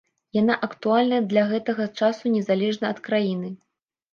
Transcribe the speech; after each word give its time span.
Яна 0.35 0.55
актуальная 0.67 1.19
для 1.33 1.43
гэтага 1.53 1.87
часу 1.99 2.33
незалежна 2.37 2.85
ад 2.95 2.99
краіны. 3.11 3.49